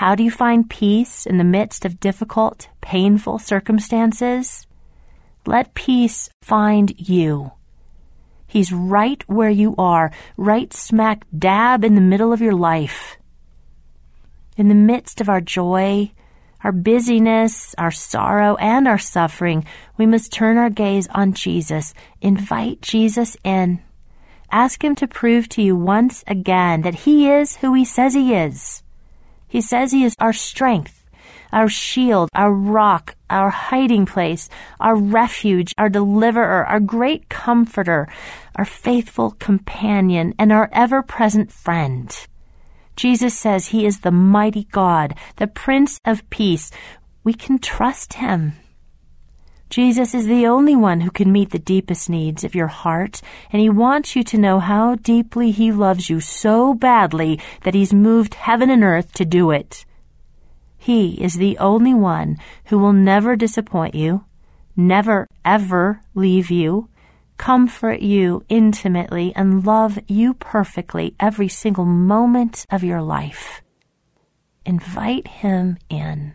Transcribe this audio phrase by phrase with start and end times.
[0.00, 4.66] How do you find peace in the midst of difficult, painful circumstances?
[5.44, 7.52] Let peace find you.
[8.46, 13.18] He's right where you are, right smack dab in the middle of your life.
[14.56, 16.12] In the midst of our joy,
[16.64, 19.66] our busyness, our sorrow, and our suffering,
[19.98, 21.92] we must turn our gaze on Jesus.
[22.22, 23.82] Invite Jesus in.
[24.50, 28.32] Ask Him to prove to you once again that He is who He says He
[28.32, 28.82] is.
[29.50, 31.04] He says He is our strength,
[31.52, 34.48] our shield, our rock, our hiding place,
[34.78, 38.08] our refuge, our deliverer, our great comforter,
[38.54, 42.26] our faithful companion, and our ever present friend.
[42.94, 46.70] Jesus says he is the mighty God, the Prince of Peace.
[47.24, 48.52] We can trust him.
[49.70, 53.62] Jesus is the only one who can meet the deepest needs of your heart, and
[53.62, 58.34] he wants you to know how deeply he loves you so badly that he's moved
[58.34, 59.86] heaven and earth to do it.
[60.76, 64.24] He is the only one who will never disappoint you,
[64.74, 66.88] never ever leave you,
[67.36, 73.62] comfort you intimately, and love you perfectly every single moment of your life.
[74.66, 76.34] Invite him in.